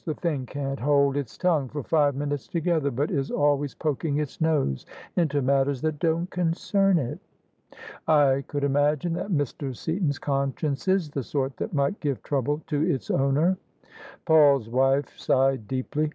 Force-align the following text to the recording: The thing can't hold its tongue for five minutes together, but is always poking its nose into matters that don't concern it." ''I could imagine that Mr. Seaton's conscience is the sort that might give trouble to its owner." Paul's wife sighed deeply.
The 0.03 0.15
thing 0.15 0.47
can't 0.47 0.79
hold 0.79 1.15
its 1.15 1.37
tongue 1.37 1.69
for 1.69 1.83
five 1.83 2.15
minutes 2.15 2.47
together, 2.47 2.89
but 2.89 3.11
is 3.11 3.29
always 3.29 3.75
poking 3.75 4.17
its 4.17 4.41
nose 4.41 4.83
into 5.15 5.43
matters 5.43 5.79
that 5.83 5.99
don't 5.99 6.27
concern 6.31 6.97
it." 6.97 7.19
''I 8.07 8.43
could 8.47 8.63
imagine 8.63 9.13
that 9.13 9.29
Mr. 9.29 9.77
Seaton's 9.77 10.17
conscience 10.17 10.87
is 10.87 11.11
the 11.11 11.21
sort 11.21 11.55
that 11.57 11.75
might 11.75 11.99
give 11.99 12.23
trouble 12.23 12.63
to 12.65 12.81
its 12.81 13.11
owner." 13.11 13.57
Paul's 14.25 14.69
wife 14.69 15.15
sighed 15.19 15.67
deeply. 15.67 16.09